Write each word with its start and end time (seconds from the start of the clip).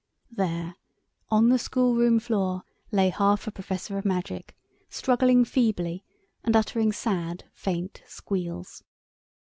There, 0.31 0.77
on 1.29 1.49
the 1.49 1.59
schoolroom 1.59 2.19
floor, 2.19 2.63
lay 2.91 3.09
half 3.09 3.45
a 3.45 3.51
Professor 3.51 3.99
of 3.99 4.03
Magic, 4.03 4.55
struggling 4.89 5.45
feebly, 5.45 6.03
and 6.43 6.55
uttering 6.55 6.91
sad, 6.91 7.43
faint 7.53 8.01
squeals. 8.07 8.81